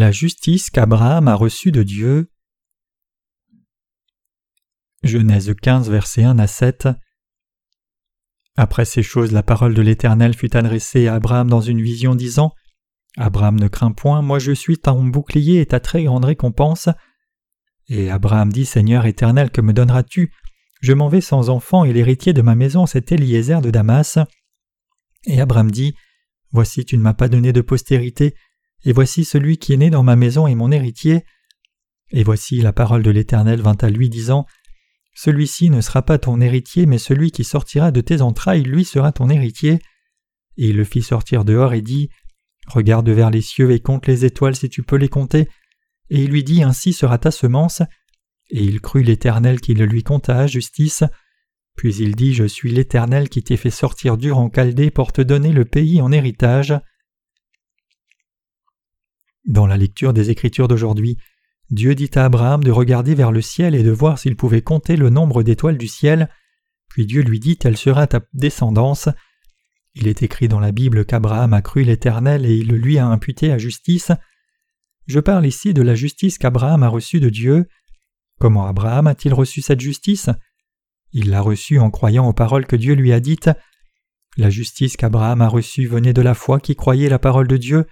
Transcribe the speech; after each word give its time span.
La 0.00 0.12
justice 0.12 0.70
qu'Abraham 0.70 1.28
a 1.28 1.34
reçue 1.34 1.72
de 1.72 1.82
Dieu. 1.82 2.30
Genèse 5.02 5.52
15, 5.60 5.90
versets 5.90 6.24
1 6.24 6.38
à 6.38 6.46
7. 6.46 6.88
Après 8.56 8.86
ces 8.86 9.02
choses, 9.02 9.30
la 9.30 9.42
parole 9.42 9.74
de 9.74 9.82
l'Éternel 9.82 10.32
fut 10.32 10.56
adressée 10.56 11.06
à 11.06 11.16
Abraham 11.16 11.50
dans 11.50 11.60
une 11.60 11.82
vision, 11.82 12.14
disant 12.14 12.54
Abraham 13.18 13.60
ne 13.60 13.68
crains 13.68 13.92
point, 13.92 14.22
moi 14.22 14.38
je 14.38 14.52
suis 14.52 14.78
ton 14.78 15.04
bouclier 15.04 15.60
et 15.60 15.66
ta 15.66 15.80
très 15.80 16.02
grande 16.04 16.24
récompense. 16.24 16.88
Et 17.88 18.10
Abraham 18.10 18.50
dit 18.50 18.64
Seigneur 18.64 19.04
éternel, 19.04 19.50
que 19.50 19.60
me 19.60 19.74
donneras-tu? 19.74 20.32
Je 20.80 20.94
m'en 20.94 21.10
vais 21.10 21.20
sans 21.20 21.50
enfant, 21.50 21.84
et 21.84 21.92
l'héritier 21.92 22.32
de 22.32 22.40
ma 22.40 22.54
maison, 22.54 22.86
c'est 22.86 23.12
Eliezer 23.12 23.60
de 23.60 23.70
Damas. 23.70 24.18
Et 25.26 25.42
Abraham 25.42 25.70
dit 25.70 25.94
Voici, 26.52 26.86
tu 26.86 26.96
ne 26.96 27.02
m'as 27.02 27.12
pas 27.12 27.28
donné 27.28 27.52
de 27.52 27.60
postérité, 27.60 28.34
et 28.84 28.92
voici 28.92 29.24
celui 29.24 29.58
qui 29.58 29.72
est 29.72 29.76
né 29.76 29.90
dans 29.90 30.02
ma 30.02 30.16
maison 30.16 30.46
est 30.46 30.54
mon 30.54 30.70
héritier. 30.70 31.24
Et 32.12 32.24
voici 32.24 32.60
la 32.60 32.72
parole 32.72 33.02
de 33.02 33.10
l'Éternel 33.10 33.60
vint 33.60 33.76
à 33.80 33.90
lui, 33.90 34.08
disant 34.08 34.46
Celui-ci 35.14 35.70
ne 35.70 35.80
sera 35.80 36.02
pas 36.02 36.18
ton 36.18 36.40
héritier, 36.40 36.86
mais 36.86 36.98
celui 36.98 37.30
qui 37.30 37.44
sortira 37.44 37.92
de 37.92 38.00
tes 38.00 38.20
entrailles, 38.22 38.62
lui 38.62 38.84
sera 38.84 39.12
ton 39.12 39.28
héritier. 39.28 39.80
Et 40.56 40.70
il 40.70 40.76
le 40.76 40.84
fit 40.84 41.02
sortir 41.02 41.44
dehors 41.44 41.74
et 41.74 41.82
dit 41.82 42.08
Regarde 42.66 43.08
vers 43.08 43.30
les 43.30 43.40
cieux 43.40 43.70
et 43.70 43.80
compte 43.80 44.06
les 44.06 44.24
étoiles 44.24 44.56
si 44.56 44.68
tu 44.68 44.82
peux 44.82 44.96
les 44.96 45.08
compter. 45.08 45.48
Et 46.08 46.24
il 46.24 46.30
lui 46.30 46.42
dit 46.42 46.62
Ainsi 46.62 46.92
sera 46.92 47.18
ta 47.18 47.30
semence. 47.30 47.82
Et 48.50 48.64
il 48.64 48.80
crut 48.80 49.06
l'Éternel 49.06 49.60
qui 49.60 49.74
le 49.74 49.86
lui 49.86 50.02
compta 50.02 50.38
à 50.38 50.46
justice. 50.46 51.04
Puis 51.76 51.94
il 51.96 52.16
dit 52.16 52.34
Je 52.34 52.44
suis 52.44 52.72
l'Éternel 52.72 53.28
qui 53.28 53.42
t'ai 53.42 53.56
fait 53.56 53.70
sortir 53.70 54.16
dur 54.16 54.38
en 54.38 54.50
Chaldée 54.50 54.90
pour 54.90 55.12
te 55.12 55.22
donner 55.22 55.52
le 55.52 55.64
pays 55.64 56.00
en 56.00 56.10
héritage. 56.10 56.74
Dans 59.46 59.66
la 59.66 59.76
lecture 59.76 60.12
des 60.12 60.30
Écritures 60.30 60.68
d'aujourd'hui, 60.68 61.16
Dieu 61.70 61.94
dit 61.94 62.10
à 62.14 62.24
Abraham 62.24 62.64
de 62.64 62.70
regarder 62.70 63.14
vers 63.14 63.32
le 63.32 63.40
ciel 63.40 63.74
et 63.74 63.82
de 63.82 63.90
voir 63.90 64.18
s'il 64.18 64.36
pouvait 64.36 64.62
compter 64.62 64.96
le 64.96 65.08
nombre 65.08 65.42
d'étoiles 65.42 65.78
du 65.78 65.88
ciel, 65.88 66.28
puis 66.88 67.06
Dieu 67.06 67.22
lui 67.22 67.38
dit 67.38 67.56
Telle 67.56 67.76
sera 67.76 68.06
ta 68.06 68.20
descendance. 68.34 69.08
Il 69.94 70.08
est 70.08 70.22
écrit 70.22 70.48
dans 70.48 70.60
la 70.60 70.72
Bible 70.72 71.04
qu'Abraham 71.04 71.52
a 71.52 71.62
cru 71.62 71.84
l'Éternel 71.84 72.44
et 72.44 72.56
il 72.56 72.68
le 72.68 72.76
lui 72.76 72.98
a 72.98 73.06
imputé 73.06 73.52
à 73.52 73.58
justice. 73.58 74.12
Je 75.06 75.20
parle 75.20 75.46
ici 75.46 75.72
de 75.72 75.82
la 75.82 75.94
justice 75.94 76.38
qu'Abraham 76.38 76.82
a 76.82 76.88
reçue 76.88 77.20
de 77.20 77.30
Dieu. 77.30 77.66
Comment 78.38 78.66
Abraham 78.66 79.06
a-t-il 79.06 79.32
reçu 79.32 79.62
cette 79.62 79.80
justice? 79.80 80.30
Il 81.12 81.30
l'a 81.30 81.40
reçue 81.40 81.78
en 81.78 81.90
croyant 81.90 82.28
aux 82.28 82.32
paroles 82.32 82.66
que 82.66 82.76
Dieu 82.76 82.94
lui 82.94 83.12
a 83.12 83.20
dites. 83.20 83.50
La 84.36 84.50
justice 84.50 84.96
qu'Abraham 84.96 85.42
a 85.42 85.48
reçue 85.48 85.86
venait 85.86 86.12
de 86.12 86.22
la 86.22 86.34
foi 86.34 86.60
qui 86.60 86.76
croyait 86.76 87.08
la 87.08 87.18
parole 87.18 87.48
de 87.48 87.56
Dieu, 87.56 87.86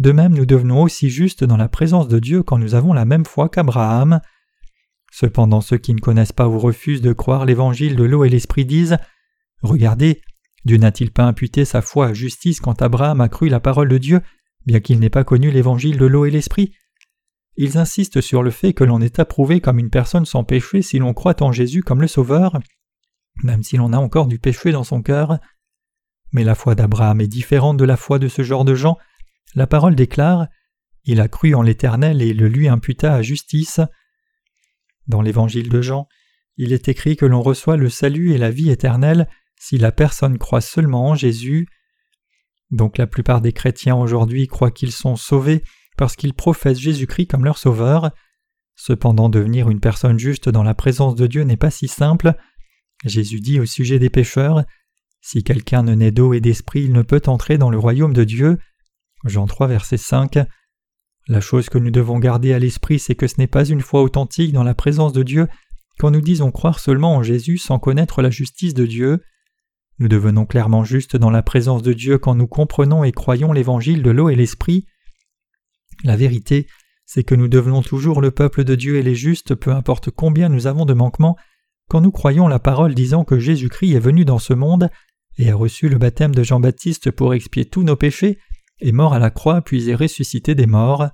de 0.00 0.12
même, 0.12 0.34
nous 0.34 0.46
devenons 0.46 0.82
aussi 0.82 1.10
justes 1.10 1.44
dans 1.44 1.58
la 1.58 1.68
présence 1.68 2.08
de 2.08 2.18
Dieu 2.18 2.42
quand 2.42 2.56
nous 2.56 2.74
avons 2.74 2.94
la 2.94 3.04
même 3.04 3.26
foi 3.26 3.50
qu'Abraham. 3.50 4.20
Cependant, 5.12 5.60
ceux 5.60 5.76
qui 5.76 5.92
ne 5.92 6.00
connaissent 6.00 6.32
pas 6.32 6.48
ou 6.48 6.58
refusent 6.58 7.02
de 7.02 7.12
croire 7.12 7.44
l'évangile 7.44 7.96
de 7.96 8.04
l'eau 8.04 8.24
et 8.24 8.30
l'esprit 8.30 8.64
disent 8.64 8.96
Regardez, 9.60 10.22
Dieu 10.64 10.78
n'a-t-il 10.78 11.10
pas 11.10 11.24
imputé 11.24 11.66
sa 11.66 11.82
foi 11.82 12.06
à 12.06 12.12
justice 12.14 12.60
quand 12.60 12.80
Abraham 12.80 13.20
a 13.20 13.28
cru 13.28 13.50
la 13.50 13.60
parole 13.60 13.90
de 13.90 13.98
Dieu, 13.98 14.22
bien 14.64 14.80
qu'il 14.80 15.00
n'ait 15.00 15.10
pas 15.10 15.22
connu 15.24 15.50
l'évangile 15.50 15.98
de 15.98 16.06
l'eau 16.06 16.24
et 16.24 16.30
l'esprit? 16.30 16.72
Ils 17.58 17.76
insistent 17.76 18.22
sur 18.22 18.42
le 18.42 18.50
fait 18.50 18.72
que 18.72 18.84
l'on 18.84 19.02
est 19.02 19.18
approuvé 19.18 19.60
comme 19.60 19.78
une 19.78 19.90
personne 19.90 20.24
sans 20.24 20.44
péché 20.44 20.80
si 20.80 20.98
l'on 20.98 21.12
croit 21.12 21.42
en 21.42 21.52
Jésus 21.52 21.82
comme 21.82 22.00
le 22.00 22.08
Sauveur, 22.08 22.58
même 23.42 23.62
si 23.62 23.76
l'on 23.76 23.92
a 23.92 23.98
encore 23.98 24.28
du 24.28 24.38
péché 24.38 24.72
dans 24.72 24.84
son 24.84 25.02
cœur. 25.02 25.40
Mais 26.32 26.44
la 26.44 26.54
foi 26.54 26.74
d'Abraham 26.74 27.20
est 27.20 27.28
différente 27.28 27.76
de 27.76 27.84
la 27.84 27.98
foi 27.98 28.18
de 28.18 28.28
ce 28.28 28.40
genre 28.40 28.64
de 28.64 28.74
gens 28.74 28.96
la 29.54 29.66
parole 29.66 29.94
déclare 29.94 30.48
Il 31.04 31.20
a 31.20 31.28
cru 31.28 31.54
en 31.54 31.62
l'Éternel 31.62 32.22
et 32.22 32.32
le 32.32 32.48
lui 32.48 32.68
imputa 32.68 33.14
à 33.14 33.22
justice. 33.22 33.80
Dans 35.06 35.22
l'Évangile 35.22 35.68
de 35.68 35.82
Jean, 35.82 36.06
il 36.56 36.72
est 36.72 36.88
écrit 36.88 37.16
que 37.16 37.26
l'on 37.26 37.42
reçoit 37.42 37.76
le 37.76 37.88
salut 37.88 38.32
et 38.32 38.38
la 38.38 38.50
vie 38.50 38.70
éternelle 38.70 39.28
si 39.58 39.78
la 39.78 39.92
personne 39.92 40.38
croit 40.38 40.60
seulement 40.60 41.08
en 41.08 41.14
Jésus. 41.14 41.66
Donc 42.70 42.98
la 42.98 43.06
plupart 43.06 43.40
des 43.40 43.52
chrétiens 43.52 43.96
aujourd'hui 43.96 44.46
croient 44.46 44.70
qu'ils 44.70 44.92
sont 44.92 45.16
sauvés 45.16 45.62
parce 45.96 46.16
qu'ils 46.16 46.34
professent 46.34 46.78
Jésus-Christ 46.78 47.26
comme 47.26 47.44
leur 47.44 47.58
sauveur. 47.58 48.10
Cependant 48.76 49.28
devenir 49.28 49.68
une 49.68 49.80
personne 49.80 50.18
juste 50.18 50.48
dans 50.48 50.62
la 50.62 50.74
présence 50.74 51.14
de 51.14 51.26
Dieu 51.26 51.42
n'est 51.42 51.56
pas 51.56 51.70
si 51.70 51.88
simple. 51.88 52.34
Jésus 53.04 53.40
dit 53.40 53.60
au 53.60 53.66
sujet 53.66 53.98
des 53.98 54.10
pécheurs 54.10 54.64
Si 55.20 55.42
quelqu'un 55.42 55.82
ne 55.82 55.94
naît 55.94 56.10
d'eau 56.10 56.32
et 56.32 56.40
d'esprit, 56.40 56.84
il 56.84 56.92
ne 56.92 57.02
peut 57.02 57.22
entrer 57.26 57.58
dans 57.58 57.70
le 57.70 57.78
royaume 57.78 58.12
de 58.12 58.24
Dieu. 58.24 58.58
Jean 59.24 59.46
3, 59.46 59.66
verset 59.66 59.98
5. 59.98 60.38
La 61.28 61.40
chose 61.40 61.68
que 61.68 61.78
nous 61.78 61.90
devons 61.90 62.18
garder 62.18 62.52
à 62.52 62.58
l'esprit, 62.58 62.98
c'est 62.98 63.14
que 63.14 63.26
ce 63.26 63.34
n'est 63.38 63.46
pas 63.46 63.64
une 63.64 63.82
foi 63.82 64.02
authentique 64.02 64.52
dans 64.52 64.64
la 64.64 64.74
présence 64.74 65.12
de 65.12 65.22
Dieu 65.22 65.46
quand 65.98 66.10
nous 66.10 66.22
disons 66.22 66.50
croire 66.50 66.78
seulement 66.78 67.16
en 67.16 67.22
Jésus 67.22 67.58
sans 67.58 67.78
connaître 67.78 68.22
la 68.22 68.30
justice 68.30 68.72
de 68.72 68.86
Dieu. 68.86 69.22
Nous 69.98 70.08
devenons 70.08 70.46
clairement 70.46 70.82
justes 70.82 71.16
dans 71.16 71.30
la 71.30 71.42
présence 71.42 71.82
de 71.82 71.92
Dieu 71.92 72.16
quand 72.16 72.34
nous 72.34 72.46
comprenons 72.46 73.04
et 73.04 73.12
croyons 73.12 73.52
l'évangile 73.52 74.02
de 74.02 74.10
l'eau 74.10 74.30
et 74.30 74.36
l'esprit. 74.36 74.86
La 76.02 76.16
vérité, 76.16 76.66
c'est 77.04 77.24
que 77.24 77.34
nous 77.34 77.48
devenons 77.48 77.82
toujours 77.82 78.22
le 78.22 78.30
peuple 78.30 78.64
de 78.64 78.74
Dieu 78.74 78.96
et 78.96 79.02
les 79.02 79.14
justes, 79.14 79.54
peu 79.54 79.72
importe 79.72 80.10
combien 80.10 80.48
nous 80.48 80.66
avons 80.66 80.86
de 80.86 80.94
manquements, 80.94 81.36
quand 81.90 82.00
nous 82.00 82.12
croyons 82.12 82.48
la 82.48 82.60
parole 82.60 82.94
disant 82.94 83.24
que 83.24 83.38
Jésus-Christ 83.38 83.94
est 83.94 84.00
venu 84.00 84.24
dans 84.24 84.38
ce 84.38 84.54
monde 84.54 84.88
et 85.36 85.50
a 85.50 85.54
reçu 85.54 85.90
le 85.90 85.98
baptême 85.98 86.34
de 86.34 86.42
Jean-Baptiste 86.42 87.10
pour 87.10 87.34
expier 87.34 87.66
tous 87.66 87.82
nos 87.82 87.96
péchés 87.96 88.38
est 88.80 88.92
mort 88.92 89.14
à 89.14 89.18
la 89.18 89.30
croix 89.30 89.62
puis 89.62 89.90
est 89.90 89.94
ressuscité 89.94 90.54
des 90.54 90.66
morts. 90.66 91.08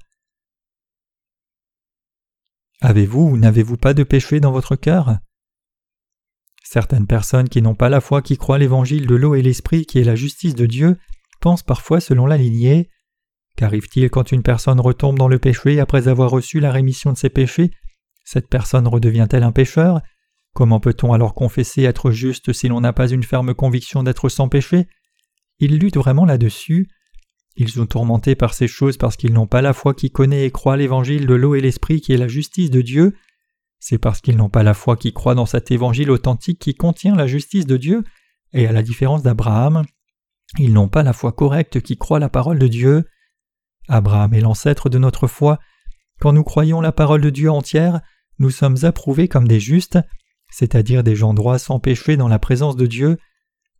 Avez-vous 2.80 3.22
ou 3.22 3.36
n'avez-vous 3.36 3.76
pas 3.76 3.94
de 3.94 4.02
péché 4.02 4.40
dans 4.40 4.52
votre 4.52 4.76
cœur? 4.76 5.18
Certaines 6.62 7.06
personnes 7.06 7.48
qui 7.48 7.62
n'ont 7.62 7.74
pas 7.74 7.88
la 7.88 8.00
foi 8.00 8.22
qui 8.22 8.36
croient 8.36 8.58
l'évangile 8.58 9.06
de 9.06 9.14
l'eau 9.14 9.34
et 9.34 9.42
l'esprit 9.42 9.86
qui 9.86 9.98
est 9.98 10.04
la 10.04 10.16
justice 10.16 10.54
de 10.54 10.66
Dieu 10.66 10.98
pensent 11.40 11.62
parfois 11.62 12.00
selon 12.00 12.26
la 12.26 12.36
lignée. 12.36 12.90
Qu'arrive-t-il 13.56 14.10
quand 14.10 14.32
une 14.32 14.42
personne 14.42 14.80
retombe 14.80 15.18
dans 15.18 15.28
le 15.28 15.38
péché 15.38 15.80
après 15.80 16.08
avoir 16.08 16.30
reçu 16.30 16.60
la 16.60 16.72
rémission 16.72 17.12
de 17.12 17.16
ses 17.16 17.30
péchés 17.30 17.70
Cette 18.24 18.48
personne 18.48 18.88
redevient-elle 18.88 19.44
un 19.44 19.52
pécheur? 19.52 20.00
Comment 20.52 20.80
peut-on 20.80 21.12
alors 21.12 21.34
confesser 21.34 21.82
être 21.84 22.10
juste 22.10 22.52
si 22.52 22.68
l'on 22.68 22.80
n'a 22.80 22.92
pas 22.92 23.08
une 23.08 23.22
ferme 23.22 23.54
conviction 23.54 24.02
d'être 24.02 24.28
sans 24.28 24.48
péché? 24.48 24.88
Ils 25.58 25.78
luttent 25.78 25.96
vraiment 25.96 26.24
là-dessus. 26.24 26.88
Ils 27.56 27.70
sont 27.70 27.86
tourmentés 27.86 28.34
par 28.34 28.52
ces 28.52 28.68
choses 28.68 28.98
parce 28.98 29.16
qu'ils 29.16 29.32
n'ont 29.32 29.46
pas 29.46 29.62
la 29.62 29.72
foi 29.72 29.94
qui 29.94 30.10
connaît 30.10 30.44
et 30.44 30.50
croit 30.50 30.76
l'évangile 30.76 31.26
de 31.26 31.34
l'eau 31.34 31.54
et 31.54 31.60
l'esprit 31.60 32.00
qui 32.00 32.12
est 32.12 32.18
la 32.18 32.28
justice 32.28 32.70
de 32.70 32.82
Dieu. 32.82 33.14
C'est 33.78 33.98
parce 33.98 34.20
qu'ils 34.20 34.36
n'ont 34.36 34.50
pas 34.50 34.62
la 34.62 34.74
foi 34.74 34.96
qui 34.96 35.12
croit 35.12 35.34
dans 35.34 35.46
cet 35.46 35.70
évangile 35.70 36.10
authentique 36.10 36.58
qui 36.58 36.74
contient 36.74 37.14
la 37.14 37.26
justice 37.26 37.66
de 37.66 37.76
Dieu, 37.76 38.04
et 38.52 38.66
à 38.66 38.72
la 38.72 38.82
différence 38.82 39.22
d'Abraham, 39.22 39.84
ils 40.58 40.72
n'ont 40.72 40.88
pas 40.88 41.02
la 41.02 41.12
foi 41.12 41.32
correcte 41.32 41.80
qui 41.80 41.96
croit 41.96 42.18
la 42.18 42.28
parole 42.28 42.58
de 42.58 42.68
Dieu. 42.68 43.04
Abraham 43.88 44.34
est 44.34 44.40
l'ancêtre 44.40 44.88
de 44.88 44.98
notre 44.98 45.26
foi. 45.26 45.58
Quand 46.20 46.32
nous 46.32 46.44
croyons 46.44 46.80
la 46.80 46.92
parole 46.92 47.20
de 47.20 47.30
Dieu 47.30 47.50
entière, 47.50 48.00
nous 48.38 48.50
sommes 48.50 48.84
approuvés 48.84 49.28
comme 49.28 49.48
des 49.48 49.60
justes, 49.60 49.98
c'est-à-dire 50.50 51.02
des 51.02 51.16
gens 51.16 51.34
droits 51.34 51.58
sans 51.58 51.80
péché 51.80 52.16
dans 52.16 52.28
la 52.28 52.38
présence 52.38 52.76
de 52.76 52.86
Dieu. 52.86 53.18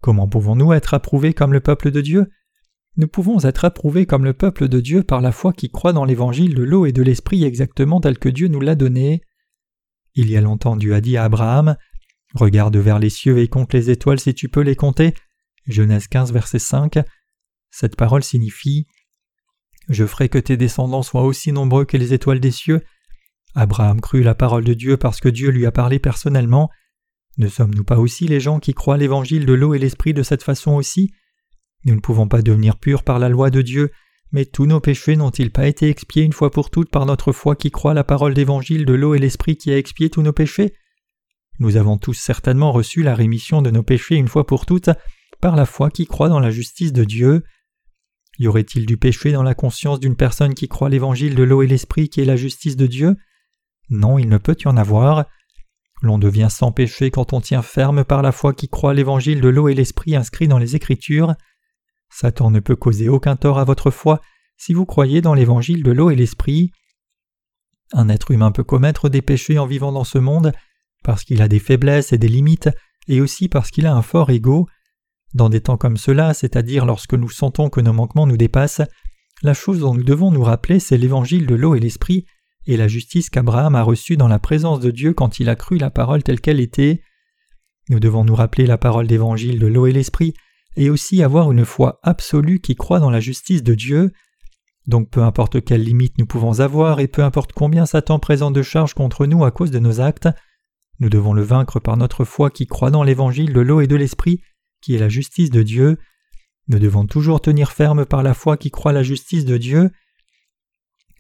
Comment 0.01 0.29
pouvons-nous 0.29 0.73
être 0.73 0.95
approuvés 0.95 1.35
comme 1.35 1.53
le 1.53 1.61
peuple 1.61 1.91
de 1.91 2.01
Dieu? 2.01 2.31
Nous 2.97 3.09
pouvons 3.09 3.41
être 3.45 3.65
approuvés 3.65 4.07
comme 4.07 4.25
le 4.25 4.33
peuple 4.33 4.69
de 4.69 4.81
Dieu 4.81 5.03
par 5.03 5.21
la 5.21 5.33
foi 5.33 5.53
qui 5.53 5.71
croit 5.71 5.93
dans 5.93 6.05
l'évangile 6.05 6.55
de 6.55 6.63
l'eau 6.63 6.87
et 6.87 6.93
de 6.93 7.03
l'esprit 7.03 7.45
exactement 7.45 8.01
tel 8.01 8.19
que 8.19 8.29
Dieu 8.29 8.49
nous 8.49 8.61
l'a 8.61 8.75
donné. 8.75 9.23
Il 10.15 10.31
y 10.31 10.37
a 10.37 10.41
longtemps 10.41 10.77
Dieu 10.77 10.95
a 10.95 11.01
dit 11.01 11.17
à 11.17 11.25
Abraham 11.25 11.77
Regarde 12.35 12.77
vers 12.77 12.99
les 12.99 13.11
cieux 13.11 13.39
et 13.39 13.49
compte 13.49 13.73
les 13.73 13.91
étoiles 13.91 14.21
si 14.21 14.35
tu 14.35 14.49
peux 14.49 14.63
les 14.63 14.77
compter. 14.77 15.15
Genèse 15.67 16.09
15, 16.09 16.33
verset 16.33 16.59
5. 16.59 16.99
Cette 17.71 17.97
parole 17.97 18.23
signifie 18.23 18.87
Je 19.89 20.07
ferai 20.07 20.29
que 20.29 20.39
tes 20.39 20.57
descendants 20.57 21.03
soient 21.03 21.25
aussi 21.25 21.53
nombreux 21.53 21.85
que 21.85 21.97
les 21.97 22.15
étoiles 22.15 22.41
des 22.41 22.51
cieux. 22.51 22.83
Abraham 23.55 24.01
crut 24.01 24.25
la 24.25 24.35
parole 24.35 24.65
de 24.65 24.75
Dieu 24.75 24.97
parce 24.97 25.21
que 25.21 25.29
Dieu 25.29 25.51
lui 25.51 25.67
a 25.67 25.73
parlé 25.73 25.99
personnellement. 25.99 26.71
Ne 27.39 27.49
sommes-nous 27.49 27.85
pas 27.85 27.99
aussi 27.99 28.27
les 28.27 28.41
gens 28.41 28.59
qui 28.59 28.75
croient 28.75 28.97
l'évangile 28.97 29.45
de 29.45 29.53
l'eau 29.53 29.75
et 29.75 29.79
l'esprit 29.79 30.15
de 30.15 30.23
cette 30.23 30.43
façon 30.43 30.73
aussi? 30.73 31.13
Nous 31.85 31.95
ne 31.95 32.01
pouvons 32.01 32.29
pas 32.29 32.43
devenir 32.43 32.77
purs 32.77 33.03
par 33.03 33.19
la 33.19 33.29
loi 33.29 33.51
de 33.51 33.63
Dieu, 33.63 33.91
mais 34.33 34.45
tous 34.45 34.67
nos 34.67 34.81
péchés 34.81 35.17
n'ont-ils 35.17 35.53
pas 35.53 35.69
été 35.69 35.89
expiés 35.89 36.25
une 36.25 36.33
fois 36.33 36.51
pour 36.51 36.71
toutes 36.71 36.91
par 36.91 37.07
notre 37.07 37.33
foi 37.33 37.57
qui 37.57 37.71
croit 37.71 37.95
la 37.95 38.05
parole 38.05 38.35
d'évangile 38.35 38.85
de 38.85 38.95
l'eau 38.95 39.15
et 39.15 39.19
l'esprit 39.19 39.57
qui 39.57 39.71
a 39.71 39.79
expié 39.79 40.11
tous 40.11 40.23
nos 40.23 40.33
péchés? 40.33 40.75
Nous 41.59 41.77
avons 41.77 41.97
tous 41.97 42.15
certainement 42.15 42.73
reçu 42.73 43.03
la 43.03 43.15
rémission 43.15 43.63
de 43.63 43.71
nos 43.71 43.83
péchés 43.83 44.17
une 44.17 44.29
fois 44.29 44.47
pour 44.47 44.67
toutes 44.67 44.91
par 45.41 45.57
la 45.57 45.67
foi 45.67 45.91
qui 45.91 46.07
croit 46.07 46.29
dans 46.29 46.41
la 46.41 46.51
justice 46.51 46.93
de 46.93 47.05
Dieu. 47.05 47.45
Y 48.39 48.49
aurait-il 48.49 48.85
du 48.85 48.97
péché 48.97 49.33
dans 49.33 49.43
la 49.43 49.55
conscience 49.55 50.01
d'une 50.01 50.17
personne 50.17 50.55
qui 50.55 50.69
croit 50.69 50.89
l'évangile 50.89 51.35
de 51.35 51.43
l'eau 51.43 51.63
et 51.63 51.67
l'esprit 51.67 52.09
qui 52.09 52.21
est 52.21 52.27
la 52.27 52.37
justice 52.37 52.77
de 52.77 52.87
Dieu? 52.87 53.17
Non, 53.89 54.19
il 54.19 54.29
ne 54.29 54.39
peut 54.39 54.57
y 54.63 54.69
en 54.69 54.77
avoir. 54.77 55.27
L'on 56.03 56.19
devient 56.19 56.49
sans 56.51 56.73
péché 56.73 57.11
quand 57.11 57.33
on 57.33 57.41
tient 57.41 57.63
ferme 57.63 58.05
par 58.05 58.21
la 58.21 58.33
foi 58.33 58.53
qui 58.53 58.69
croit 58.69 58.93
l'évangile 58.93 59.41
de 59.41 59.49
l'eau 59.49 59.69
et 59.69 59.75
l'esprit 59.75 60.15
inscrit 60.15 60.49
dans 60.49 60.59
les 60.59 60.77
Écritures. 60.77 61.35
Satan 62.19 62.51
ne 62.51 62.61
peut 62.61 62.77
causer 62.77 63.11
aucun 63.11 63.37
tort 63.37 63.59
à 63.59 63.65
votre 63.65 63.91
foi 63.91 64.23
si 64.57 64.73
vous 64.73 64.87
croyez 64.87 65.21
dans 65.21 65.35
l'évangile 65.35 65.83
de 65.83 65.91
l'eau 65.91 66.11
et 66.11 66.17
l'esprit. 66.17 66.71
Un 67.93 68.09
être 68.09 68.31
humain 68.31 68.53
peut 68.53 68.65
commettre 68.65 69.11
des 69.11 69.21
péchés 69.21 69.59
en 69.59 69.67
vivant 69.67 69.93
dans 69.93 70.05
ce 70.05 70.17
monde 70.17 70.53
parce 71.05 71.25
qu'il 71.25 71.43
a 71.43 71.49
des 71.49 71.59
faiblesses 71.59 72.15
et 72.15 72.19
des 72.19 72.29
limites, 72.29 72.71
et 73.07 73.21
aussi 73.21 73.49
parce 73.49 73.71
qu'il 73.71 73.87
a 73.87 73.95
un 73.95 74.01
fort 74.01 74.31
ego. 74.31 74.67
Dans 75.35 75.51
des 75.51 75.61
temps 75.61 75.77
comme 75.77 75.99
cela, 75.99 76.33
c'est-à-dire 76.33 76.87
lorsque 76.87 77.13
nous 77.13 77.29
sentons 77.29 77.69
que 77.69 77.83
nos 77.83 77.93
manquements 77.93 78.27
nous 78.27 78.39
dépassent, 78.39 78.83
la 79.43 79.53
chose 79.53 79.81
dont 79.81 79.95
nous 79.95 80.03
devons 80.03 80.33
nous 80.33 80.43
rappeler, 80.43 80.81
c'est 80.81 80.97
l'évangile 80.97 81.47
de 81.47 81.55
l'eau 81.55 81.75
et 81.75 81.81
l'esprit, 81.81 82.25
et 82.67 82.79
la 82.79 82.89
justice 82.89 83.29
qu'Abraham 83.29 83.75
a 83.75 83.83
reçue 83.83 84.17
dans 84.17 84.27
la 84.27 84.39
présence 84.39 84.81
de 84.81 84.91
Dieu 84.91 85.13
quand 85.13 85.39
il 85.39 85.51
a 85.51 85.55
cru 85.55 85.77
la 85.77 85.91
parole 85.91 86.23
telle 86.23 86.41
qu'elle 86.41 86.61
était. 86.61 87.03
Nous 87.91 88.01
devons 88.01 88.25
nous 88.25 88.35
rappeler 88.35 88.67
la 88.67 88.79
parole 88.79 89.07
d'évangile 89.07 89.59
de 89.59 89.67
l'eau 89.67 89.87
et 89.87 89.93
l'esprit, 89.93 90.35
et 90.77 90.91
aussi 90.91 91.23
avoir 91.23 91.51
une 91.53 91.65
foi 91.65 91.99
absolue 92.03 92.61
qui 92.61 92.75
croit 92.75 93.01
dans 93.01 93.11
la 93.11 93.21
justice 93.21 93.63
de 93.63 93.75
Dieu. 93.75 94.13
Donc 94.87 95.11
peu 95.11 95.23
importe 95.23 95.65
quelles 95.65 95.83
limites 95.83 96.19
nous 96.19 96.27
pouvons 96.27 96.61
avoir, 96.61 97.01
et 97.01 97.09
peu 97.09 97.25
importe 97.25 97.53
combien 97.53 97.87
Satan 97.87 98.19
présente 98.19 98.55
de 98.55 98.63
charges 98.63 98.95
contre 98.95 99.27
nous 99.27 99.45
à 99.45 99.51
cause 99.51 99.71
de 99.71 99.79
nos 99.79 100.01
actes, 100.01 100.29
nous 100.99 101.11
devons 101.11 101.35
le 101.35 101.43
vaincre 101.43 101.81
par 101.81 101.97
notre 101.97 102.25
foi 102.25 102.51
qui 102.51 102.67
croit 102.67 102.91
dans 102.91 103.03
l'évangile 103.03 103.53
de 103.53 103.61
l'eau 103.61 103.81
et 103.81 103.87
de 103.87 103.97
l'esprit, 103.97 104.41
qui 104.81 104.95
est 104.95 104.99
la 104.99 105.09
justice 105.09 105.51
de 105.51 105.63
Dieu. 105.63 105.99
Nous 106.69 106.79
devons 106.79 107.07
toujours 107.07 107.41
tenir 107.41 107.73
ferme 107.73 108.07
par 108.07 108.23
la 108.23 108.35
foi 108.35 108.57
qui 108.57 108.71
croit 108.71 108.93
la 108.93 109.03
justice 109.03 109.45
de 109.45 109.57
Dieu. 109.59 109.91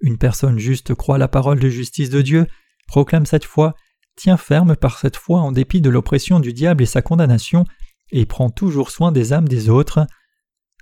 Une 0.01 0.19
personne 0.19 0.59
juste 0.59 0.95
croit 0.95 1.19
la 1.19 1.29
parole 1.29 1.59
de 1.59 1.69
justice 1.69 2.11
de 2.11 2.23
Dieu, 2.23 2.47
proclame 2.87 3.27
cette 3.27 3.45
foi, 3.45 3.75
tient 4.17 4.37
ferme 4.37 4.77
par 4.77 4.99
cette 4.99 5.17
foi 5.17 5.41
en 5.41 5.53
dépit 5.53 5.81
de 5.81 5.91
l'oppression 5.91 6.41
du 6.41 6.53
diable 6.53 6.83
et 6.83 6.87
sa 6.87 7.03
condamnation, 7.03 7.65
et 8.11 8.27
prend 8.27 8.51
toujours 8.51 8.91
soin 8.91 9.13
des 9.13 9.33
âmes 9.33 9.49
des 9.49 9.69
autres. 9.69 10.07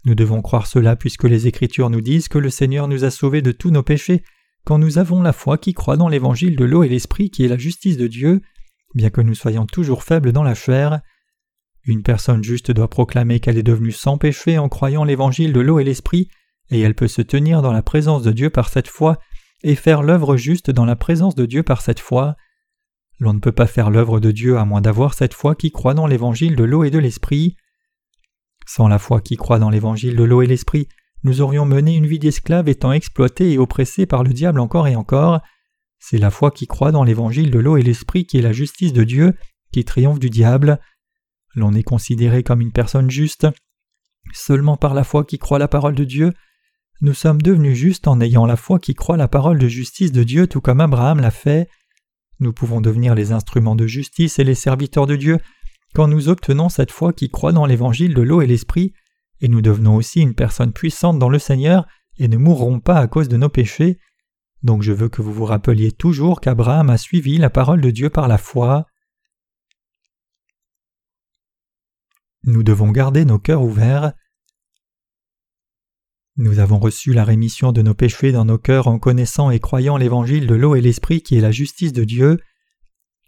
Nous 0.04 0.14
devons 0.14 0.42
croire 0.42 0.66
cela 0.66 0.96
puisque 0.96 1.24
les 1.24 1.46
Écritures 1.46 1.90
nous 1.90 2.00
disent 2.00 2.28
que 2.28 2.38
le 2.38 2.50
Seigneur 2.50 2.88
nous 2.88 3.04
a 3.04 3.10
sauvés 3.10 3.42
de 3.42 3.52
tous 3.52 3.70
nos 3.70 3.82
péchés 3.82 4.22
quand 4.64 4.78
nous 4.78 4.98
avons 4.98 5.22
la 5.22 5.32
foi 5.32 5.58
qui 5.58 5.74
croit 5.74 5.96
dans 5.96 6.08
l'évangile 6.08 6.56
de 6.56 6.64
l'eau 6.64 6.82
et 6.84 6.88
l'esprit 6.88 7.30
qui 7.30 7.44
est 7.44 7.48
la 7.48 7.58
justice 7.58 7.96
de 7.96 8.06
Dieu 8.06 8.42
bien 8.94 9.10
que 9.10 9.20
nous 9.20 9.34
soyons 9.34 9.66
toujours 9.66 10.02
faibles 10.02 10.32
dans 10.32 10.42
la 10.42 10.54
chair. 10.54 11.00
Une 11.84 12.02
personne 12.02 12.42
juste 12.42 12.70
doit 12.70 12.88
proclamer 12.88 13.40
qu'elle 13.40 13.58
est 13.58 13.62
devenue 13.62 13.92
sans 13.92 14.16
péché 14.16 14.56
en 14.56 14.68
croyant 14.68 15.04
l'évangile 15.04 15.52
de 15.52 15.60
l'eau 15.60 15.78
et 15.78 15.84
l'esprit, 15.84 16.28
et 16.70 16.80
elle 16.80 16.94
peut 16.94 17.08
se 17.08 17.22
tenir 17.22 17.60
dans 17.60 17.72
la 17.72 17.82
présence 17.82 18.22
de 18.22 18.32
Dieu 18.32 18.50
par 18.50 18.68
cette 18.68 18.88
foi, 18.88 19.18
et 19.62 19.74
faire 19.74 20.02
l'œuvre 20.02 20.36
juste 20.36 20.70
dans 20.70 20.84
la 20.84 20.96
présence 20.96 21.34
de 21.34 21.46
Dieu 21.46 21.62
par 21.62 21.82
cette 21.82 22.00
foi. 22.00 22.36
L'on 23.18 23.34
ne 23.34 23.40
peut 23.40 23.52
pas 23.52 23.66
faire 23.66 23.90
l'œuvre 23.90 24.20
de 24.20 24.30
Dieu 24.30 24.58
à 24.58 24.64
moins 24.64 24.80
d'avoir 24.80 25.14
cette 25.14 25.34
foi 25.34 25.54
qui 25.54 25.70
croit 25.70 25.94
dans 25.94 26.06
l'évangile 26.06 26.56
de 26.56 26.64
l'eau 26.64 26.84
et 26.84 26.90
de 26.90 26.98
l'esprit. 26.98 27.56
Sans 28.66 28.88
la 28.88 28.98
foi 28.98 29.20
qui 29.20 29.36
croit 29.36 29.58
dans 29.58 29.70
l'évangile 29.70 30.16
de 30.16 30.24
l'eau 30.24 30.42
et 30.42 30.46
l'esprit, 30.46 30.88
nous 31.22 31.40
aurions 31.40 31.64
mené 31.64 31.94
une 31.94 32.06
vie 32.06 32.18
d'esclave 32.18 32.68
étant 32.68 32.92
exploités 32.92 33.52
et 33.52 33.58
oppressés 33.58 34.06
par 34.06 34.24
le 34.24 34.32
diable 34.32 34.60
encore 34.60 34.88
et 34.88 34.96
encore, 34.96 35.40
c'est 36.06 36.18
la 36.18 36.30
foi 36.30 36.50
qui 36.50 36.66
croit 36.66 36.92
dans 36.92 37.02
l'évangile 37.02 37.50
de 37.50 37.58
l'eau 37.58 37.78
et 37.78 37.82
l'esprit 37.82 38.26
qui 38.26 38.36
est 38.36 38.42
la 38.42 38.52
justice 38.52 38.92
de 38.92 39.04
Dieu, 39.04 39.32
qui 39.72 39.86
triomphe 39.86 40.18
du 40.18 40.28
diable. 40.28 40.78
L'on 41.54 41.72
est 41.72 41.82
considéré 41.82 42.42
comme 42.42 42.60
une 42.60 42.72
personne 42.72 43.10
juste 43.10 43.46
seulement 44.34 44.76
par 44.76 44.92
la 44.92 45.02
foi 45.02 45.24
qui 45.24 45.38
croit 45.38 45.58
la 45.58 45.66
parole 45.66 45.94
de 45.94 46.04
Dieu. 46.04 46.34
Nous 47.00 47.14
sommes 47.14 47.40
devenus 47.40 47.78
justes 47.78 48.06
en 48.06 48.20
ayant 48.20 48.44
la 48.44 48.56
foi 48.56 48.78
qui 48.78 48.94
croit 48.94 49.16
la 49.16 49.28
parole 49.28 49.58
de 49.58 49.66
justice 49.66 50.12
de 50.12 50.24
Dieu 50.24 50.46
tout 50.46 50.60
comme 50.60 50.80
Abraham 50.80 51.20
l'a 51.20 51.30
fait. 51.30 51.70
Nous 52.40 52.52
pouvons 52.52 52.80
devenir 52.80 53.14
les 53.14 53.32
instruments 53.32 53.76
de 53.76 53.86
justice 53.86 54.38
et 54.38 54.44
les 54.44 54.54
serviteurs 54.54 55.06
de 55.06 55.16
Dieu 55.16 55.38
quand 55.94 56.08
nous 56.08 56.28
obtenons 56.28 56.68
cette 56.68 56.90
foi 56.90 57.12
qui 57.12 57.30
croit 57.30 57.52
dans 57.52 57.66
l'évangile 57.66 58.14
de 58.14 58.22
l'eau 58.22 58.42
et 58.42 58.46
l'esprit, 58.46 58.92
et 59.40 59.48
nous 59.48 59.62
devenons 59.62 59.94
aussi 59.94 60.20
une 60.20 60.34
personne 60.34 60.72
puissante 60.72 61.18
dans 61.18 61.28
le 61.28 61.38
Seigneur 61.38 61.86
et 62.18 62.28
ne 62.28 62.36
mourrons 62.36 62.80
pas 62.80 62.98
à 62.98 63.06
cause 63.06 63.28
de 63.28 63.36
nos 63.36 63.48
péchés. 63.48 63.98
Donc 64.62 64.82
je 64.82 64.92
veux 64.92 65.08
que 65.08 65.22
vous 65.22 65.32
vous 65.32 65.44
rappeliez 65.44 65.92
toujours 65.92 66.40
qu'Abraham 66.40 66.90
a 66.90 66.98
suivi 66.98 67.38
la 67.38 67.50
parole 67.50 67.80
de 67.80 67.90
Dieu 67.90 68.10
par 68.10 68.26
la 68.26 68.38
foi. 68.38 68.86
Nous 72.42 72.62
devons 72.62 72.90
garder 72.90 73.24
nos 73.24 73.38
cœurs 73.38 73.62
ouverts. 73.62 74.12
Nous 76.36 76.58
avons 76.58 76.80
reçu 76.80 77.12
la 77.12 77.24
rémission 77.24 77.70
de 77.70 77.80
nos 77.80 77.94
péchés 77.94 78.32
dans 78.32 78.44
nos 78.44 78.58
cœurs 78.58 78.88
en 78.88 78.98
connaissant 78.98 79.50
et 79.50 79.60
croyant 79.60 79.96
l'évangile 79.96 80.48
de 80.48 80.54
l'eau 80.54 80.74
et 80.74 80.80
l'esprit 80.80 81.22
qui 81.22 81.36
est 81.36 81.40
la 81.40 81.52
justice 81.52 81.92
de 81.92 82.02
Dieu. 82.02 82.38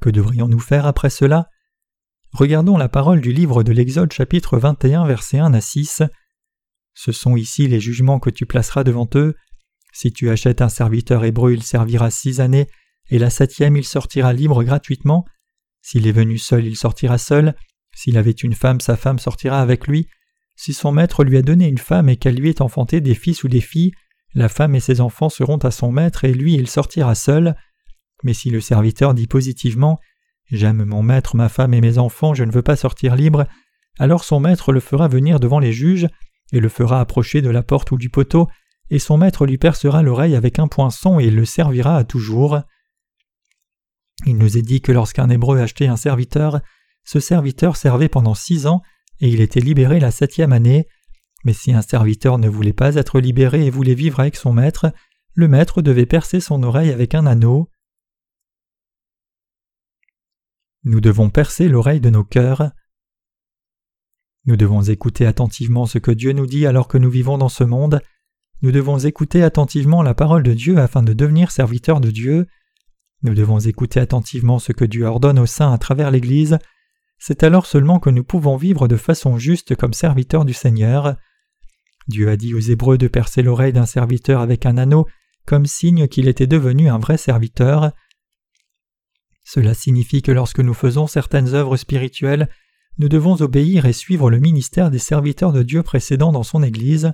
Que 0.00 0.10
devrions-nous 0.10 0.58
faire 0.58 0.86
après 0.86 1.10
cela? 1.10 1.48
Regardons 2.32 2.76
la 2.76 2.88
parole 2.88 3.20
du 3.20 3.32
livre 3.32 3.62
de 3.62 3.70
l'Exode 3.70 4.12
chapitre 4.12 4.58
21 4.58 5.06
versets 5.06 5.38
1 5.38 5.54
à 5.54 5.60
6. 5.60 6.02
Ce 6.94 7.12
sont 7.12 7.36
ici 7.36 7.68
les 7.68 7.78
jugements 7.78 8.18
que 8.18 8.30
tu 8.30 8.44
placeras 8.44 8.82
devant 8.82 9.08
eux. 9.14 9.36
Si 9.92 10.12
tu 10.12 10.28
achètes 10.28 10.60
un 10.60 10.68
serviteur 10.68 11.24
hébreu, 11.24 11.52
il 11.52 11.62
servira 11.62 12.10
six 12.10 12.40
années, 12.40 12.66
et 13.08 13.18
la 13.18 13.30
septième, 13.30 13.76
il 13.76 13.84
sortira 13.84 14.32
libre 14.32 14.64
gratuitement. 14.64 15.24
S'il 15.80 16.06
est 16.06 16.12
venu 16.12 16.38
seul, 16.38 16.66
il 16.66 16.76
sortira 16.76 17.18
seul. 17.18 17.54
S'il 17.94 18.18
avait 18.18 18.32
une 18.32 18.54
femme, 18.54 18.80
sa 18.80 18.96
femme 18.96 19.18
sortira 19.18 19.62
avec 19.62 19.86
lui. 19.86 20.08
Si 20.56 20.72
son 20.72 20.90
maître 20.90 21.22
lui 21.22 21.36
a 21.36 21.42
donné 21.42 21.68
une 21.68 21.78
femme 21.78 22.08
et 22.08 22.16
qu'elle 22.16 22.36
lui 22.36 22.48
ait 22.48 22.62
enfanté 22.62 23.00
des 23.00 23.14
fils 23.14 23.44
ou 23.44 23.48
des 23.48 23.60
filles, 23.60 23.92
la 24.34 24.48
femme 24.48 24.74
et 24.74 24.80
ses 24.80 25.00
enfants 25.00 25.28
seront 25.28 25.58
à 25.58 25.70
son 25.70 25.92
maître 25.92 26.24
et 26.24 26.32
lui 26.32 26.54
il 26.54 26.68
sortira 26.68 27.14
seul. 27.14 27.54
Mais 28.22 28.34
si 28.34 28.50
le 28.50 28.60
serviteur 28.60 29.14
dit 29.14 29.26
positivement 29.26 29.98
J'aime 30.50 30.84
mon 30.84 31.02
maître, 31.02 31.36
ma 31.36 31.48
femme 31.48 31.74
et 31.74 31.80
mes 31.80 31.98
enfants, 31.98 32.32
je 32.32 32.44
ne 32.44 32.52
veux 32.52 32.62
pas 32.62 32.76
sortir 32.76 33.16
libre, 33.16 33.46
alors 33.98 34.22
son 34.24 34.38
maître 34.38 34.72
le 34.72 34.80
fera 34.80 35.08
venir 35.08 35.40
devant 35.40 35.58
les 35.58 35.72
juges 35.72 36.06
et 36.52 36.60
le 36.60 36.68
fera 36.68 37.00
approcher 37.00 37.42
de 37.42 37.50
la 37.50 37.62
porte 37.62 37.90
ou 37.90 37.98
du 37.98 38.10
poteau 38.10 38.48
et 38.90 38.98
son 38.98 39.16
maître 39.18 39.46
lui 39.46 39.58
percera 39.58 40.02
l'oreille 40.02 40.36
avec 40.36 40.58
un 40.58 40.68
poinçon 40.68 41.18
et 41.18 41.26
il 41.26 41.34
le 41.34 41.44
servira 41.44 41.96
à 41.96 42.04
toujours. 42.04 42.60
Il 44.24 44.38
nous 44.38 44.56
est 44.56 44.62
dit 44.62 44.80
que 44.80 44.92
lorsqu'un 44.92 45.28
Hébreu 45.28 45.58
achetait 45.58 45.88
un 45.88 45.96
serviteur, 45.96 46.60
ce 47.04 47.20
serviteur 47.20 47.76
servait 47.76 48.08
pendant 48.08 48.34
six 48.34 48.66
ans 48.66 48.82
et 49.20 49.28
il 49.28 49.40
était 49.40 49.60
libéré 49.60 50.00
la 50.00 50.10
septième 50.10 50.52
année. 50.52 50.88
Mais 51.44 51.52
si 51.52 51.72
un 51.72 51.82
serviteur 51.82 52.38
ne 52.38 52.48
voulait 52.48 52.72
pas 52.72 52.94
être 52.96 53.20
libéré 53.20 53.66
et 53.66 53.70
voulait 53.70 53.94
vivre 53.94 54.20
avec 54.20 54.36
son 54.36 54.52
maître, 54.52 54.92
le 55.34 55.48
maître 55.48 55.82
devait 55.82 56.06
percer 56.06 56.40
son 56.40 56.62
oreille 56.62 56.90
avec 56.90 57.14
un 57.14 57.26
anneau. 57.26 57.70
Nous 60.84 61.00
devons 61.00 61.30
percer 61.30 61.68
l'oreille 61.68 62.00
de 62.00 62.10
nos 62.10 62.24
cœurs. 62.24 62.70
Nous 64.44 64.56
devons 64.56 64.82
écouter 64.82 65.26
attentivement 65.26 65.86
ce 65.86 65.98
que 65.98 66.12
Dieu 66.12 66.32
nous 66.32 66.46
dit 66.46 66.66
alors 66.66 66.88
que 66.88 66.98
nous 66.98 67.10
vivons 67.10 67.38
dans 67.38 67.48
ce 67.48 67.64
monde 67.64 68.00
nous 68.62 68.72
devons 68.72 68.98
écouter 68.98 69.42
attentivement 69.42 70.02
la 70.02 70.14
parole 70.14 70.42
de 70.42 70.54
Dieu 70.54 70.78
afin 70.78 71.02
de 71.02 71.12
devenir 71.12 71.50
serviteurs 71.50 72.00
de 72.00 72.10
Dieu. 72.10 72.46
Nous 73.22 73.34
devons 73.34 73.58
écouter 73.58 74.00
attentivement 74.00 74.58
ce 74.58 74.72
que 74.72 74.86
Dieu 74.86 75.04
ordonne 75.04 75.38
aux 75.38 75.46
saints 75.46 75.72
à 75.72 75.78
travers 75.78 76.10
l'Église. 76.10 76.58
C'est 77.18 77.42
alors 77.42 77.66
seulement 77.66 77.98
que 77.98 78.10
nous 78.10 78.24
pouvons 78.24 78.56
vivre 78.56 78.88
de 78.88 78.96
façon 78.96 79.38
juste 79.38 79.74
comme 79.74 79.92
serviteurs 79.92 80.44
du 80.44 80.52
Seigneur. 80.52 81.16
Dieu 82.08 82.28
a 82.28 82.36
dit 82.36 82.54
aux 82.54 82.60
Hébreux 82.60 82.98
de 82.98 83.08
percer 83.08 83.42
l'oreille 83.42 83.72
d'un 83.72 83.86
serviteur 83.86 84.40
avec 84.40 84.66
un 84.66 84.76
anneau 84.76 85.06
comme 85.46 85.66
signe 85.66 86.08
qu'il 86.08 86.28
était 86.28 86.46
devenu 86.46 86.88
un 86.88 86.98
vrai 86.98 87.16
serviteur. 87.16 87.92
Cela 89.44 89.74
signifie 89.74 90.22
que 90.22 90.32
lorsque 90.32 90.60
nous 90.60 90.74
faisons 90.74 91.06
certaines 91.06 91.54
œuvres 91.54 91.76
spirituelles, 91.76 92.48
nous 92.98 93.08
devons 93.08 93.40
obéir 93.42 93.86
et 93.86 93.92
suivre 93.92 94.30
le 94.30 94.40
ministère 94.40 94.90
des 94.90 94.98
serviteurs 94.98 95.52
de 95.52 95.62
Dieu 95.62 95.82
précédents 95.82 96.32
dans 96.32 96.42
son 96.42 96.62
Église. 96.62 97.12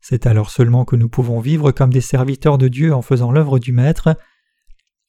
C'est 0.00 0.26
alors 0.26 0.50
seulement 0.50 0.84
que 0.84 0.96
nous 0.96 1.08
pouvons 1.08 1.40
vivre 1.40 1.72
comme 1.72 1.92
des 1.92 2.02
serviteurs 2.02 2.58
de 2.58 2.68
Dieu 2.68 2.92
en 2.92 3.00
faisant 3.00 3.32
l'œuvre 3.32 3.58
du 3.58 3.72
Maître. 3.72 4.16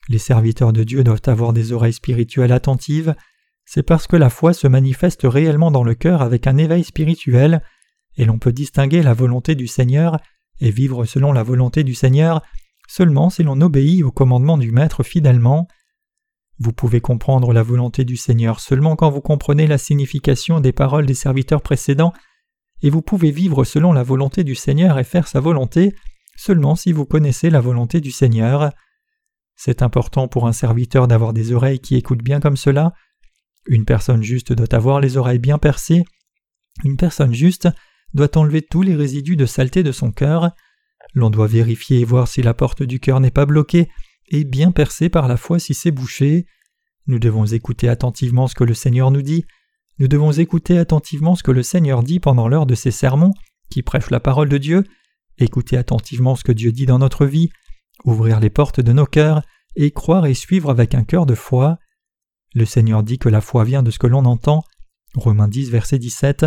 Les 0.07 0.17
serviteurs 0.17 0.71
de 0.71 0.83
Dieu 0.83 1.03
doivent 1.03 1.21
avoir 1.25 1.51
des 1.51 1.73
oreilles 1.73 1.93
spirituelles 1.93 2.53
attentives, 2.53 3.15
c'est 3.65 3.83
parce 3.83 4.07
que 4.07 4.15
la 4.15 4.29
foi 4.29 4.53
se 4.53 4.67
manifeste 4.67 5.21
réellement 5.23 5.71
dans 5.71 5.83
le 5.83 5.95
cœur 5.95 6.21
avec 6.21 6.47
un 6.47 6.57
éveil 6.57 6.83
spirituel, 6.83 7.61
et 8.17 8.25
l'on 8.25 8.39
peut 8.39 8.53
distinguer 8.53 9.01
la 9.01 9.13
volonté 9.13 9.55
du 9.55 9.67
Seigneur 9.67 10.19
et 10.61 10.71
vivre 10.71 11.05
selon 11.05 11.33
la 11.33 11.43
volonté 11.43 11.83
du 11.83 11.93
Seigneur 11.93 12.41
seulement 12.87 13.29
si 13.29 13.43
l'on 13.43 13.59
obéit 13.61 14.03
au 14.03 14.11
commandement 14.11 14.57
du 14.57 14.71
Maître 14.71 15.03
fidèlement. 15.03 15.67
Vous 16.59 16.71
pouvez 16.71 17.01
comprendre 17.01 17.51
la 17.51 17.63
volonté 17.63 18.05
du 18.05 18.15
Seigneur 18.15 18.59
seulement 18.59 18.95
quand 18.95 19.09
vous 19.09 19.21
comprenez 19.21 19.67
la 19.67 19.77
signification 19.77 20.59
des 20.59 20.71
paroles 20.71 21.05
des 21.05 21.13
serviteurs 21.13 21.61
précédents 21.61 22.13
et 22.81 22.89
vous 22.89 23.01
pouvez 23.01 23.31
vivre 23.31 23.63
selon 23.63 23.91
la 23.91 24.03
volonté 24.03 24.43
du 24.43 24.55
Seigneur 24.55 24.97
et 24.99 25.03
faire 25.03 25.27
sa 25.27 25.39
volonté 25.39 25.95
seulement 26.37 26.75
si 26.75 26.91
vous 26.91 27.05
connaissez 27.05 27.49
la 27.49 27.61
volonté 27.61 27.99
du 27.99 28.11
Seigneur. 28.11 28.71
C'est 29.55 29.81
important 29.81 30.27
pour 30.27 30.47
un 30.47 30.53
serviteur 30.53 31.07
d'avoir 31.07 31.33
des 31.33 31.51
oreilles 31.51 31.79
qui 31.79 31.95
écoutent 31.95 32.23
bien 32.23 32.39
comme 32.39 32.57
cela. 32.57 32.93
Une 33.67 33.85
personne 33.85 34.23
juste 34.23 34.53
doit 34.53 34.73
avoir 34.73 34.99
les 34.99 35.17
oreilles 35.17 35.39
bien 35.39 35.57
percées. 35.57 36.03
Une 36.83 36.97
personne 36.97 37.33
juste 37.33 37.67
doit 38.13 38.37
enlever 38.37 38.61
tous 38.61 38.81
les 38.81 38.95
résidus 38.95 39.35
de 39.35 39.45
saleté 39.45 39.83
de 39.83 39.91
son 39.91 40.11
cœur. 40.11 40.51
L'on 41.13 41.29
doit 41.29 41.47
vérifier 41.47 41.99
et 41.99 42.05
voir 42.05 42.27
si 42.27 42.41
la 42.41 42.53
porte 42.53 42.83
du 42.83 42.99
cœur 42.99 43.19
n'est 43.19 43.31
pas 43.31 43.45
bloquée 43.45 43.89
et 44.27 44.43
bien 44.43 44.71
percée 44.71 45.09
par 45.09 45.27
la 45.27 45.37
foi 45.37 45.59
si 45.59 45.73
c'est 45.73 45.91
bouché. 45.91 46.45
Nous 47.07 47.19
devons 47.19 47.45
écouter 47.45 47.89
attentivement 47.89 48.47
ce 48.47 48.55
que 48.55 48.63
le 48.63 48.73
Seigneur 48.73 49.11
nous 49.11 49.21
dit 49.21 49.45
nous 49.97 50.09
devons 50.09 50.31
écouter 50.33 50.77
attentivement 50.77 51.35
ce 51.35 51.43
que 51.43 51.51
le 51.51 51.63
Seigneur 51.63 52.03
dit 52.03 52.19
pendant 52.19 52.49
l'heure 52.49 52.65
de 52.65 52.75
ses 52.75 52.91
sermons, 52.91 53.31
qui 53.69 53.81
prêchent 53.81 54.09
la 54.09 54.19
parole 54.19 54.49
de 54.49 54.57
Dieu, 54.57 54.83
écouter 55.37 55.77
attentivement 55.77 56.35
ce 56.35 56.43
que 56.43 56.51
Dieu 56.51 56.73
dit 56.73 56.85
dans 56.85 56.99
notre 56.99 57.25
vie, 57.25 57.49
ouvrir 58.03 58.41
les 58.41 58.49
portes 58.49 58.81
de 58.81 58.91
nos 58.91 59.05
cœurs 59.05 59.41
et 59.77 59.91
croire 59.91 60.25
et 60.25 60.33
suivre 60.33 60.69
avec 60.69 60.95
un 60.95 61.05
cœur 61.05 61.25
de 61.25 61.35
foi. 61.35 61.77
Le 62.55 62.63
Seigneur 62.65 63.03
dit 63.03 63.19
que 63.19 63.27
la 63.27 63.41
foi 63.41 63.65
vient 63.65 63.83
de 63.83 63.91
ce 63.91 63.99
que 63.99 64.07
l'on 64.07 64.23
entend. 64.23 64.63
Romains 65.13 65.49
10, 65.49 65.69
verset 65.69 65.99
17. 65.99 66.45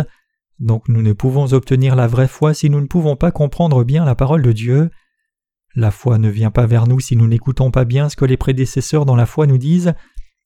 Donc 0.57 0.89
nous 0.89 1.03
ne 1.03 1.13
pouvons 1.13 1.53
obtenir 1.53 1.95
la 1.95 2.07
vraie 2.07 2.27
foi 2.27 2.55
si 2.55 2.69
nous 2.71 2.81
ne 2.81 2.87
pouvons 2.87 3.15
pas 3.15 3.31
comprendre 3.31 3.83
bien 3.83 4.05
la 4.05 4.15
parole 4.15 4.41
de 4.41 4.51
Dieu. 4.51 4.89
La 5.75 5.91
foi 5.91 6.17
ne 6.17 6.27
vient 6.27 6.49
pas 6.49 6.65
vers 6.65 6.87
nous 6.87 6.99
si 6.99 7.15
nous 7.15 7.27
n'écoutons 7.27 7.69
pas 7.69 7.85
bien 7.85 8.09
ce 8.09 8.15
que 8.15 8.25
les 8.25 8.37
prédécesseurs 8.37 9.05
dans 9.05 9.15
la 9.15 9.27
foi 9.27 9.45
nous 9.45 9.59
disent, 9.59 9.93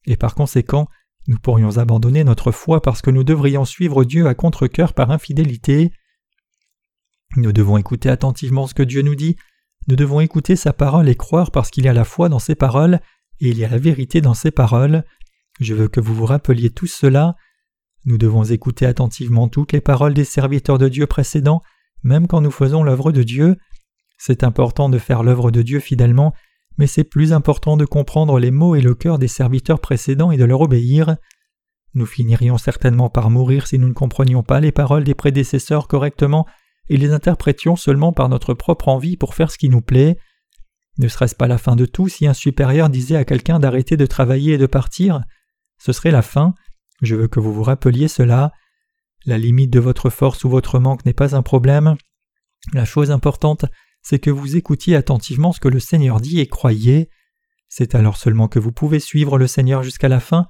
et 0.06 0.18
par 0.18 0.36
conséquent, 0.36 0.90
nous 1.28 1.40
pourrions 1.40 1.78
abandonner 1.78 2.26
notre 2.26 2.52
foi 2.52 2.82
parce 2.82 3.02
que 3.02 3.10
nous 3.10 3.24
devrions 3.24 3.64
suivre 3.64 4.04
Dieu 4.04 4.28
à 4.28 4.36
contre-coeur 4.36 4.94
par 4.94 5.12
infidélité. 5.12 5.94
Nous 7.38 7.54
devons 7.54 7.78
écouter 7.78 8.10
attentivement 8.10 8.68
ce 8.68 8.74
que 8.74 8.84
Dieu 8.84 9.02
nous 9.02 9.16
dit, 9.16 9.38
nous 9.88 9.96
devons 9.96 10.20
écouter 10.20 10.58
sa 10.58 10.74
parole 10.74 11.08
et 11.08 11.16
croire 11.16 11.52
parce 11.52 11.70
qu'il 11.70 11.86
y 11.86 11.88
a 11.88 11.94
la 11.94 12.04
foi 12.04 12.28
dans 12.28 12.40
ses 12.40 12.56
paroles 12.56 13.00
et 13.40 13.48
il 13.48 13.58
y 13.58 13.64
a 13.64 13.70
la 13.70 13.78
vérité 13.78 14.20
dans 14.20 14.34
ses 14.34 14.52
paroles. 14.52 15.06
Je 15.60 15.74
veux 15.74 15.88
que 15.88 16.00
vous 16.00 16.16
vous 16.16 16.26
rappeliez 16.26 16.70
tout 16.70 16.88
cela. 16.88 17.36
Nous 18.06 18.18
devons 18.18 18.44
écouter 18.44 18.86
attentivement 18.86 19.48
toutes 19.48 19.72
les 19.72 19.82
paroles 19.82 20.14
des 20.14 20.26
serviteurs 20.26 20.78
de 20.78 20.90
Dieu 20.90 21.08
précédents, 21.08 21.62
même 22.04 22.28
quand 22.28 22.42
nous 22.42 22.52
faisons 22.52 22.84
l'œuvre 22.84 23.12
de 23.12 23.24
Dieu. 23.24 23.56
C'est 24.18 24.44
important 24.44 24.90
de 24.90 24.98
faire 24.98 25.24
l'œuvre 25.24 25.52
de 25.52 25.62
Dieu 25.62 25.80
fidèlement, 25.80 26.34
mais 26.78 26.88
c'est 26.88 27.04
plus 27.04 27.34
important 27.34 27.78
de 27.78 27.86
comprendre 27.86 28.40
les 28.40 28.52
mots 28.52 28.76
et 28.76 28.82
le 28.82 28.96
cœur 28.96 29.20
des 29.20 29.28
serviteurs 29.28 29.80
précédents 29.80 30.32
et 30.32 30.38
de 30.38 30.46
leur 30.46 30.62
obéir. 30.62 31.18
Nous 31.94 32.06
finirions 32.06 32.58
certainement 32.58 33.10
par 33.10 33.30
mourir 33.30 33.68
si 33.68 33.78
nous 33.78 33.88
ne 33.88 33.94
comprenions 33.94 34.44
pas 34.44 34.60
les 34.60 34.72
paroles 34.72 35.04
des 35.04 35.14
prédécesseurs 35.14 35.88
correctement 35.88 36.48
et 36.90 36.98
les 36.98 37.12
interprétions 37.12 37.76
seulement 37.76 38.12
par 38.12 38.30
notre 38.30 38.54
propre 38.54 38.90
envie 38.90 39.16
pour 39.16 39.36
faire 39.36 39.52
ce 39.52 39.58
qui 39.58 39.70
nous 39.70 39.82
plaît. 39.82 40.18
Ne 40.98 41.08
serait-ce 41.08 41.36
pas 41.36 41.48
la 41.48 41.58
fin 41.58 41.76
de 41.76 41.86
tout 41.86 42.08
si 42.08 42.28
un 42.28 42.34
supérieur 42.34 42.90
disait 42.90 43.16
à 43.16 43.26
quelqu'un 43.26 43.60
d'arrêter 43.60 43.98
de 43.98 44.06
travailler 44.06 44.54
et 44.54 44.58
de 44.58 44.66
partir? 44.66 45.22
Ce 45.84 45.92
serait 45.92 46.12
la 46.12 46.22
fin. 46.22 46.54
Je 47.02 47.14
veux 47.14 47.28
que 47.28 47.42
vous 47.42 47.52
vous 47.52 47.62
rappeliez 47.62 48.08
cela. 48.08 48.54
La 49.26 49.38
limite 49.38 49.70
de 49.70 49.82
votre 49.82 50.10
force 50.10 50.46
ou 50.46 50.50
votre 50.50 50.80
manque 50.80 51.06
n'est 51.06 51.12
pas 51.12 51.36
un 51.36 51.42
problème. 51.42 51.98
La 52.72 52.86
chose 52.86 53.12
importante, 53.12 53.66
c'est 54.02 54.20
que 54.20 54.30
vous 54.30 54.56
écoutiez 54.56 54.96
attentivement 54.96 55.52
ce 55.52 55.60
que 55.60 55.68
le 55.68 55.82
Seigneur 55.82 56.22
dit 56.22 56.40
et 56.40 56.48
croyez. 56.48 57.10
C'est 57.68 57.96
alors 57.96 58.16
seulement 58.16 58.48
que 58.48 58.60
vous 58.60 58.72
pouvez 58.72 59.02
suivre 59.02 59.38
le 59.38 59.46
Seigneur 59.46 59.84
jusqu'à 59.84 60.08
la 60.08 60.22
fin. 60.22 60.48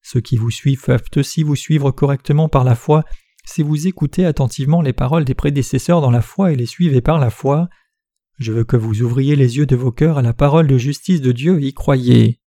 Ceux 0.00 0.22
qui 0.22 0.38
vous 0.38 0.50
suivent 0.50 0.82
peuvent 0.82 1.10
aussi 1.16 1.42
vous 1.42 1.56
suivre 1.56 1.90
correctement 1.90 2.48
par 2.48 2.64
la 2.64 2.74
foi 2.74 3.04
si 3.44 3.62
vous 3.62 3.86
écoutez 3.86 4.24
attentivement 4.24 4.80
les 4.80 4.94
paroles 4.94 5.26
des 5.26 5.34
prédécesseurs 5.34 6.00
dans 6.00 6.10
la 6.10 6.22
foi 6.22 6.52
et 6.52 6.56
les 6.56 6.64
suivez 6.64 7.02
par 7.02 7.18
la 7.18 7.28
foi. 7.28 7.68
Je 8.38 8.52
veux 8.52 8.64
que 8.64 8.78
vous 8.78 9.02
ouvriez 9.02 9.36
les 9.36 9.58
yeux 9.58 9.66
de 9.66 9.76
vos 9.76 9.92
cœurs 9.92 10.16
à 10.16 10.22
la 10.22 10.32
parole 10.32 10.68
de 10.68 10.78
justice 10.78 11.20
de 11.20 11.32
Dieu 11.32 11.60
et 11.60 11.66
y 11.66 11.74
croyez. 11.74 12.39